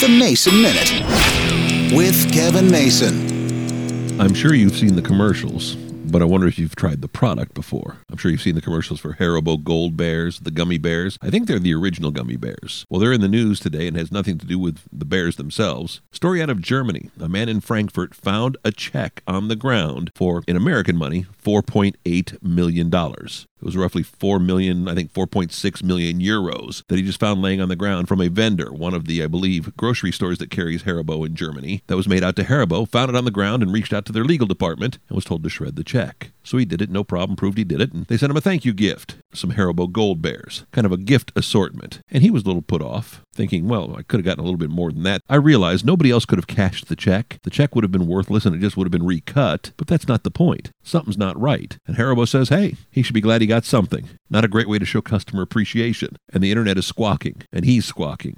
[0.00, 4.18] The Mason Minute with Kevin Mason.
[4.18, 7.98] I'm sure you've seen the commercials, but I wonder if you've tried the product before.
[8.10, 11.16] I'm sure you've seen the commercials for Haribo Gold Bears, the gummy bears.
[11.22, 12.84] I think they're the original gummy bears.
[12.90, 16.00] Well, they're in the news today and has nothing to do with the bears themselves.
[16.10, 17.10] Story out of Germany.
[17.20, 22.42] A man in Frankfurt found a check on the ground for, in American money, $4.8
[22.42, 22.90] million.
[23.60, 27.60] It was roughly 4 million, I think 4.6 million euros that he just found laying
[27.60, 30.84] on the ground from a vendor, one of the, I believe, grocery stores that carries
[30.84, 33.72] Haribo in Germany, that was made out to Haribo, found it on the ground and
[33.72, 36.32] reached out to their legal department and was told to shred the check.
[36.42, 38.64] So he did it, no problem, proved he did it, they sent him a thank
[38.64, 42.00] you gift, some Haribo Gold Bears, kind of a gift assortment.
[42.10, 44.58] And he was a little put off, thinking, well, I could have gotten a little
[44.58, 45.22] bit more than that.
[45.28, 47.38] I realized nobody else could have cashed the check.
[47.42, 50.08] The check would have been worthless and it just would have been recut, but that's
[50.08, 50.70] not the point.
[50.82, 51.76] Something's not right.
[51.86, 54.08] And Haribo says, hey, he should be glad he got something.
[54.28, 56.16] Not a great way to show customer appreciation.
[56.32, 58.36] And the internet is squawking, and he's squawking.